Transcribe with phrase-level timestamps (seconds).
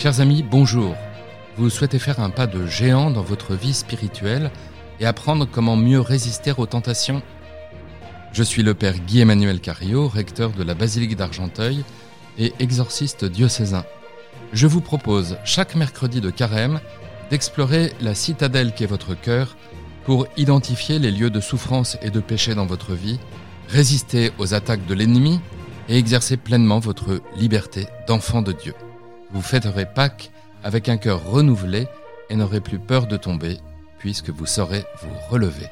[0.00, 0.96] Chers amis, bonjour.
[1.58, 4.50] Vous souhaitez faire un pas de géant dans votre vie spirituelle
[4.98, 7.20] et apprendre comment mieux résister aux tentations?
[8.32, 11.84] Je suis le Père Guy-Emmanuel Cario, recteur de la Basilique d'Argenteuil
[12.38, 13.84] et exorciste diocésain.
[14.54, 16.80] Je vous propose chaque mercredi de carême
[17.28, 19.54] d'explorer la citadelle qu'est votre cœur
[20.06, 23.20] pour identifier les lieux de souffrance et de péché dans votre vie,
[23.68, 25.40] résister aux attaques de l'ennemi
[25.90, 28.72] et exercer pleinement votre liberté d'enfant de Dieu.
[29.32, 30.32] Vous fêterez Pâques
[30.64, 31.86] avec un cœur renouvelé
[32.30, 33.58] et n'aurez plus peur de tomber,
[33.98, 35.68] puisque vous saurez vous relever.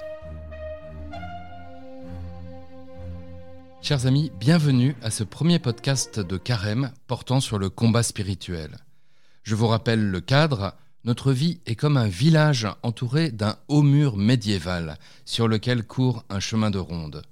[3.82, 8.76] Chers amis, bienvenue à ce premier podcast de Carême portant sur le combat spirituel.
[9.42, 14.16] Je vous rappelle le cadre, notre vie est comme un village entouré d'un haut mur
[14.16, 17.22] médiéval sur lequel court un chemin de ronde.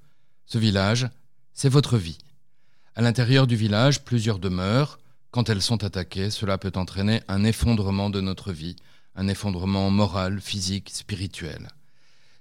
[0.47, 1.09] Ce village,
[1.55, 2.19] c'est votre vie.
[2.97, 4.99] À l'intérieur du village, plusieurs demeures.
[5.36, 8.74] Quand elles sont attaquées, cela peut entraîner un effondrement de notre vie,
[9.16, 11.68] un effondrement moral, physique, spirituel.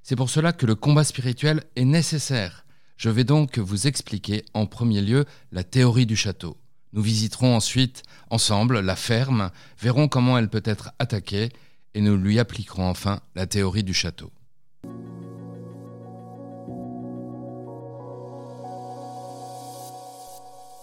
[0.02, 2.65] C'est pour cela que le combat spirituel est nécessaire.
[2.95, 6.55] Je vais donc vous expliquer en premier lieu la théorie du château.
[6.93, 11.49] Nous visiterons ensuite ensemble la ferme, verrons comment elle peut être attaquée
[11.95, 14.31] et nous lui appliquerons enfin la théorie du château.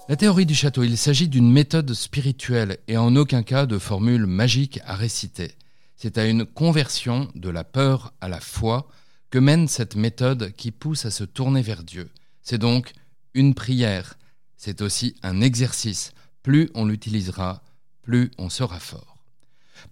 [0.09, 4.27] La théorie du château, il s'agit d'une méthode spirituelle et en aucun cas de formule
[4.27, 5.53] magique à réciter.
[5.97, 8.89] C'est à une conversion de la peur à la foi
[9.31, 12.11] que mène cette méthode qui pousse à se tourner vers Dieu.
[12.43, 12.93] C'est donc
[13.33, 14.19] une prière,
[14.57, 16.13] c'est aussi un exercice.
[16.43, 17.63] Plus on l'utilisera,
[18.03, 19.25] plus on sera fort.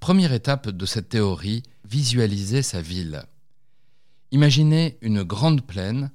[0.00, 3.22] Première étape de cette théorie, visualiser sa ville.
[4.32, 6.10] Imaginez une grande plaine.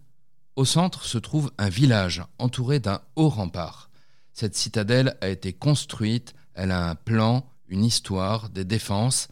[0.55, 3.89] Au centre se trouve un village entouré d'un haut rempart.
[4.31, 9.27] Cette citadelle a été construite, elle a un plan, une histoire, des défenses,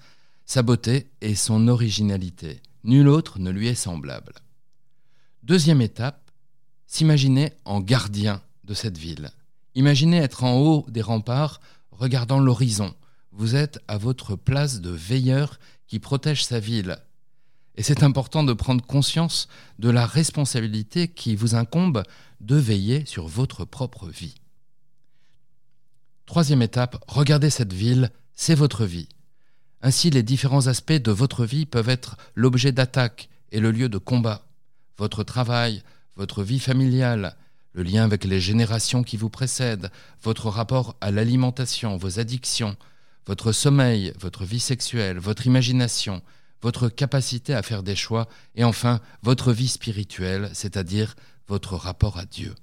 [0.45, 2.61] sa beauté et son originalité.
[2.83, 4.33] Nul autre ne lui est semblable.
[5.43, 6.31] Deuxième étape,
[6.87, 9.31] s'imaginer en gardien de cette ville.
[9.75, 11.61] Imaginez être en haut des remparts,
[11.91, 12.93] regardant l'horizon.
[13.31, 16.97] Vous êtes à votre place de veilleur qui protège sa ville.
[17.75, 19.47] Et c'est important de prendre conscience
[19.79, 22.03] de la responsabilité qui vous incombe
[22.41, 24.35] de veiller sur votre propre vie.
[26.25, 29.09] Troisième étape, regardez cette ville, c'est votre vie.
[29.81, 33.97] Ainsi, les différents aspects de votre vie peuvent être l'objet d'attaque et le lieu de
[33.97, 34.45] combat.
[34.97, 35.83] Votre travail,
[36.15, 37.35] votre vie familiale,
[37.73, 39.91] le lien avec les générations qui vous précèdent,
[40.21, 42.77] votre rapport à l'alimentation, vos addictions,
[43.25, 46.21] votre sommeil, votre vie sexuelle, votre imagination,
[46.63, 51.15] votre capacité à faire des choix, et enfin votre vie spirituelle, c'est-à-dire
[51.47, 52.55] votre rapport à Dieu.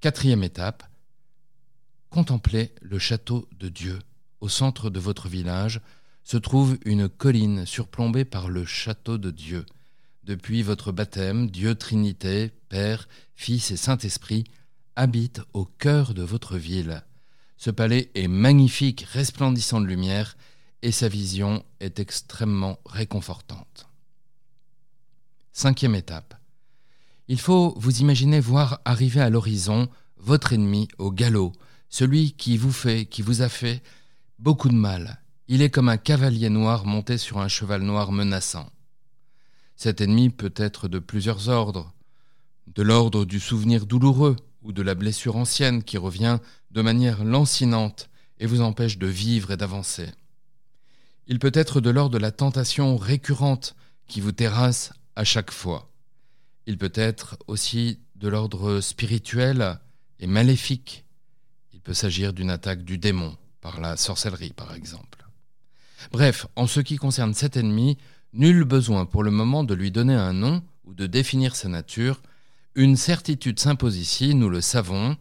[0.00, 0.84] Quatrième étape,
[2.10, 3.98] Contemplez le château de Dieu.
[4.40, 5.80] Au centre de votre village
[6.24, 9.66] se trouve une colline surplombée par le château de Dieu.
[10.24, 14.44] Depuis votre baptême, Dieu Trinité, Père, Fils et Saint-Esprit
[14.96, 17.02] habite au cœur de votre ville.
[17.56, 20.36] Ce palais est magnifique, resplendissant de lumière,
[20.82, 23.88] et sa vision est extrêmement réconfortante.
[25.52, 26.34] Cinquième étape.
[27.26, 31.52] Il faut vous imaginer voir arriver à l'horizon votre ennemi au galop,
[31.88, 33.82] celui qui vous fait, qui vous a fait
[34.38, 35.20] beaucoup de mal.
[35.46, 38.70] Il est comme un cavalier noir monté sur un cheval noir menaçant.
[39.76, 41.92] Cet ennemi peut être de plusieurs ordres,
[42.66, 46.38] de l'ordre du souvenir douloureux ou de la blessure ancienne qui revient
[46.70, 50.08] de manière lancinante et vous empêche de vivre et d'avancer.
[51.28, 53.76] Il peut être de l'ordre de la tentation récurrente
[54.08, 55.90] qui vous terrasse à chaque fois.
[56.66, 59.78] Il peut être aussi de l'ordre spirituel
[60.18, 61.04] et maléfique
[61.88, 65.24] peut s'agir d'une attaque du démon, par la sorcellerie par exemple.
[66.12, 67.96] Bref, en ce qui concerne cet ennemi,
[68.34, 72.20] nul besoin pour le moment de lui donner un nom ou de définir sa nature.
[72.74, 75.16] Une certitude s'impose ici, nous le savons.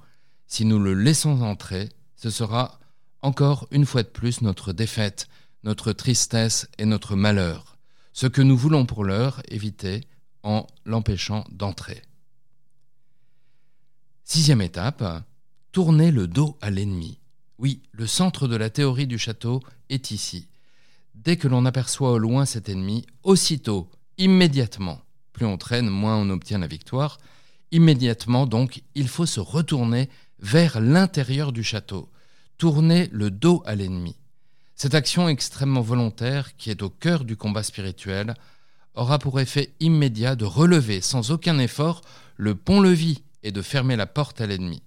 [0.46, 1.88] Si nous le laissons entrer,
[2.18, 2.82] ce sera
[3.22, 5.30] encore une fois de plus notre défaite,
[5.64, 7.78] notre tristesse et notre malheur,
[8.14, 10.02] ce que nous voulons pour l'heure éviter
[10.44, 12.02] en l'empêchant d'entrer.
[14.24, 15.04] Sixième étape,
[15.72, 17.20] tourner le dos à l'ennemi.
[17.60, 20.48] Oui, le centre de la théorie du château est ici.
[21.16, 25.02] Dès que l'on aperçoit au loin cet ennemi, aussitôt, immédiatement,
[25.34, 27.18] plus on traîne, moins on obtient la victoire,
[27.72, 32.10] immédiatement donc, il faut se retourner vers l'intérieur du château,
[32.58, 34.16] tourner le dos à l'ennemi.
[34.78, 38.36] Cette action extrêmement volontaire, qui est au cœur du combat spirituel,
[38.96, 42.02] aura pour effet immédiat de relever sans aucun effort
[42.38, 44.82] le pont-levis et de fermer la porte à l'ennemi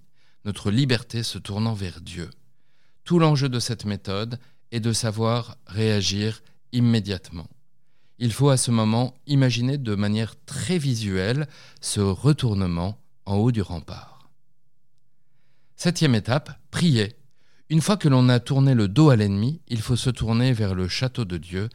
[0.45, 2.29] notre liberté se tournant vers Dieu.
[3.03, 4.39] Tout l'enjeu de cette méthode
[4.71, 6.41] est de savoir réagir
[6.71, 7.47] immédiatement.
[8.19, 11.47] Il faut à ce moment imaginer de manière très visuelle
[11.81, 14.29] ce retournement en haut du rempart.
[15.75, 17.15] Septième étape, prier.
[17.71, 20.75] Une fois que l'on a tourné le dos à l'ennemi, il faut se tourner vers
[20.75, 21.69] le château de Dieu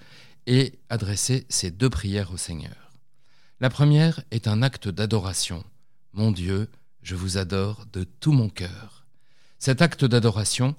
[0.46, 2.92] et adresser ces deux prières au Seigneur.
[3.60, 5.64] La première est un acte d'adoration.
[6.12, 6.68] Mon Dieu,
[7.00, 9.06] je vous adore de tout mon cœur.
[9.58, 10.76] Cet acte d'adoration,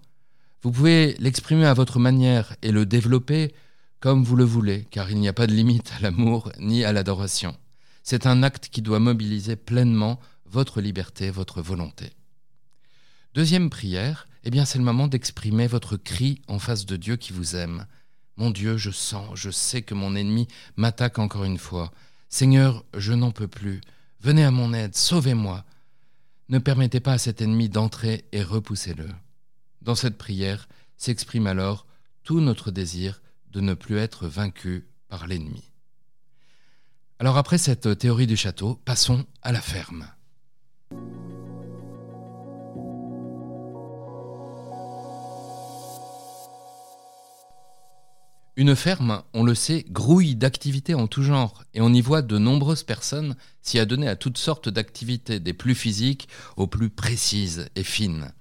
[0.61, 3.55] vous pouvez l'exprimer à votre manière et le développer
[3.99, 6.93] comme vous le voulez, car il n'y a pas de limite à l'amour ni à
[6.93, 7.57] l'adoration.
[8.03, 12.11] C'est un acte qui doit mobiliser pleinement votre liberté, votre volonté.
[13.33, 17.33] Deuxième prière, eh bien c'est le moment d'exprimer votre cri en face de Dieu qui
[17.33, 17.85] vous aime.
[18.37, 21.91] Mon Dieu, je sens, je sais que mon ennemi m'attaque encore une fois.
[22.29, 23.81] Seigneur, je n'en peux plus.
[24.21, 25.65] Venez à mon aide, sauvez-moi.
[26.49, 29.09] Ne permettez pas à cet ennemi d'entrer et repoussez-le.
[29.81, 30.67] Dans cette prière
[30.97, 31.87] s'exprime alors
[32.23, 35.71] tout notre désir de ne plus être vaincu par l'ennemi.
[37.19, 40.07] Alors après cette théorie du château, passons à la ferme.
[48.59, 52.39] Une ferme, on le sait, grouille d'activités en tout genre, et on y voit de
[52.39, 57.83] nombreuses personnes s'y adonner à toutes sortes d'activités, des plus physiques aux plus précises et
[57.83, 58.31] fines.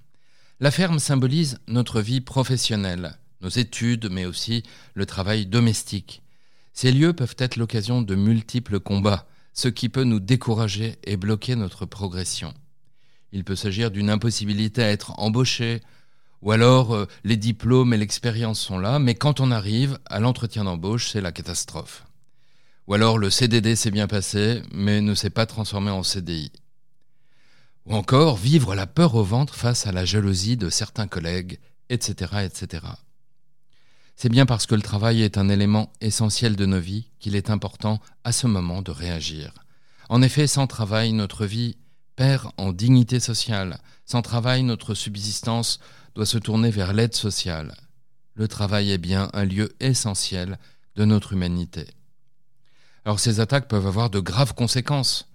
[0.59, 4.63] La ferme symbolise notre vie professionnelle, nos études, mais aussi
[4.95, 6.23] le travail domestique.
[6.73, 11.55] Ces lieux peuvent être l'occasion de multiples combats, ce qui peut nous décourager et bloquer
[11.55, 12.55] notre progression.
[13.33, 15.81] Il peut s'agir d'une impossibilité à être embauché,
[16.41, 20.63] ou alors euh, les diplômes et l'expérience sont là, mais quand on arrive à l'entretien
[20.63, 22.03] d'embauche, c'est la catastrophe.
[22.87, 26.51] Ou alors le CDD s'est bien passé, mais ne s'est pas transformé en CDI.
[27.85, 32.45] Ou encore vivre la peur au ventre face à la jalousie de certains collègues, etc.
[32.45, 32.85] etc.
[34.15, 37.49] C'est bien parce que le travail est un élément essentiel de nos vies qu'il est
[37.49, 39.53] important à ce moment de réagir.
[40.09, 41.77] En effet, sans travail, notre vie
[42.15, 43.79] perd en dignité sociale.
[44.05, 45.79] Sans travail, notre subsistance
[46.17, 47.77] doit se tourner vers l'aide sociale.
[48.33, 50.57] Le travail est bien un lieu essentiel
[50.95, 51.85] de notre humanité.
[53.05, 55.29] Alors ces attaques peuvent avoir de graves conséquences.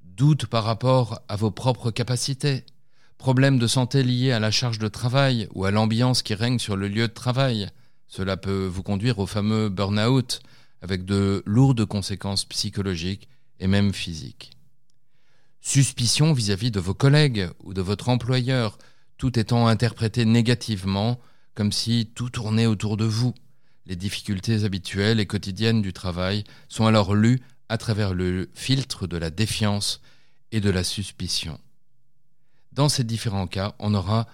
[0.00, 2.64] Doutes par rapport à vos propres capacités,
[3.18, 6.76] problèmes de santé liés à la charge de travail ou à l'ambiance qui règne sur
[6.76, 7.68] le lieu de travail.
[8.08, 10.40] Cela peut vous conduire au fameux burn-out
[10.80, 13.28] avec de lourdes conséquences psychologiques
[13.60, 14.52] et même physiques.
[15.60, 18.78] Suspicion vis-à-vis -vis de vos collègues ou de votre employeur,
[19.22, 21.20] tout étant interprété négativement,
[21.54, 23.34] comme si tout tournait autour de vous.
[23.86, 29.16] Les difficultés habituelles et quotidiennes du travail sont alors lues à travers le filtre de
[29.16, 30.00] la défiance
[30.50, 31.60] et de la suspicion.
[32.72, 34.26] Dans ces différents cas, on aura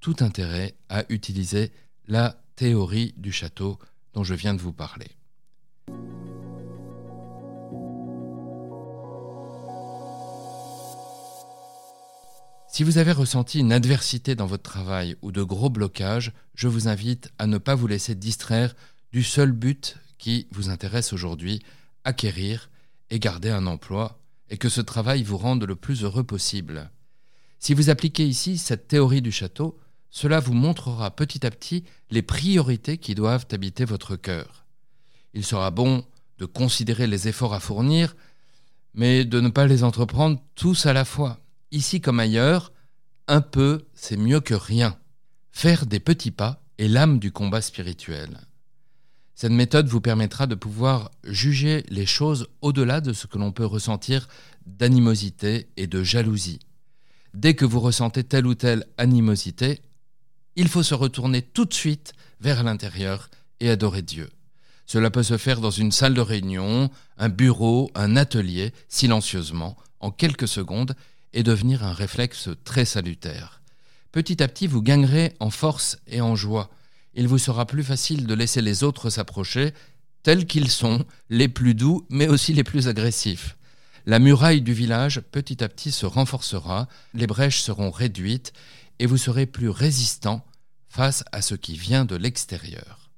[0.00, 1.70] tout intérêt à utiliser
[2.08, 3.78] la théorie du château
[4.14, 5.12] dont je viens de vous parler.
[12.74, 16.88] Si vous avez ressenti une adversité dans votre travail ou de gros blocages, je vous
[16.88, 18.74] invite à ne pas vous laisser distraire
[19.12, 21.62] du seul but qui vous intéresse aujourd'hui,
[22.02, 22.70] acquérir
[23.10, 24.18] et garder un emploi,
[24.50, 26.90] et que ce travail vous rende le plus heureux possible.
[27.60, 29.78] Si vous appliquez ici cette théorie du château,
[30.10, 34.64] cela vous montrera petit à petit les priorités qui doivent habiter votre cœur.
[35.32, 36.04] Il sera bon
[36.38, 38.16] de considérer les efforts à fournir,
[38.94, 41.38] mais de ne pas les entreprendre tous à la fois
[41.74, 42.72] ici comme ailleurs,
[43.26, 44.96] un peu, c'est mieux que rien.
[45.50, 48.40] Faire des petits pas est l'âme du combat spirituel.
[49.34, 53.66] Cette méthode vous permettra de pouvoir juger les choses au-delà de ce que l'on peut
[53.66, 54.28] ressentir
[54.66, 56.60] d'animosité et de jalousie.
[57.34, 59.80] Dès que vous ressentez telle ou telle animosité,
[60.54, 63.28] il faut se retourner tout de suite vers l'intérieur
[63.58, 64.30] et adorer Dieu.
[64.86, 70.12] Cela peut se faire dans une salle de réunion, un bureau, un atelier, silencieusement, en
[70.12, 70.94] quelques secondes,
[71.34, 73.60] et devenir un réflexe très salutaire.
[74.12, 76.70] Petit à petit, vous gagnerez en force et en joie.
[77.14, 79.74] Il vous sera plus facile de laisser les autres s'approcher,
[80.22, 83.56] tels qu'ils sont, les plus doux, mais aussi les plus agressifs.
[84.06, 88.52] La muraille du village, petit à petit, se renforcera, les brèches seront réduites,
[88.98, 90.44] et vous serez plus résistant
[90.88, 93.10] face à ce qui vient de l'extérieur.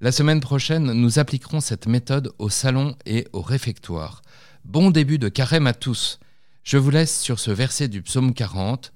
[0.00, 4.22] La semaine prochaine, nous appliquerons cette méthode au salon et au réfectoire.
[4.64, 6.18] Bon début de carême à tous.
[6.64, 8.94] Je vous laisse sur ce verset du psaume 40.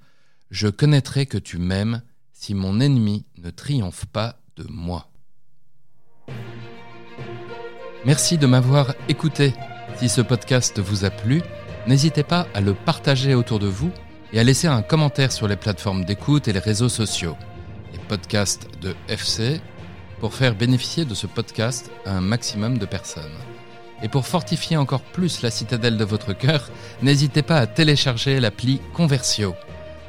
[0.51, 2.01] Je connaîtrai que tu m'aimes
[2.33, 5.11] si mon ennemi ne triomphe pas de moi.
[8.07, 9.53] Merci de m'avoir écouté.
[9.99, 11.43] Si ce podcast vous a plu,
[11.87, 13.91] n'hésitez pas à le partager autour de vous
[14.33, 17.37] et à laisser un commentaire sur les plateformes d'écoute et les réseaux sociaux.
[17.93, 19.61] les podcasts de FC,
[20.21, 23.37] pour faire bénéficier de ce podcast un maximum de personnes.
[24.03, 26.71] Et pour fortifier encore plus la citadelle de votre cœur,
[27.03, 29.55] n'hésitez pas à télécharger l'appli Conversio.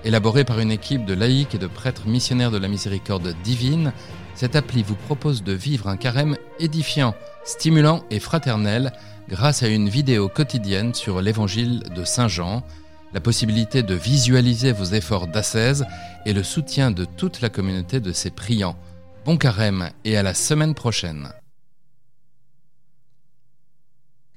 [0.05, 3.91] Élaborée par une équipe de laïcs et de prêtres missionnaires de la miséricorde divine,
[4.35, 8.93] cette appli vous propose de vivre un carême édifiant, stimulant et fraternel
[9.27, 12.63] grâce à une vidéo quotidienne sur l'évangile de Saint Jean,
[13.13, 15.85] la possibilité de visualiser vos efforts d'ascèse
[16.25, 18.77] et le soutien de toute la communauté de ses priants.
[19.25, 21.29] Bon carême et à la semaine prochaine.